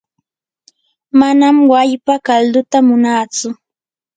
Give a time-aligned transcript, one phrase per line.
[1.19, 3.47] manam wallpa kalduta munaatsu.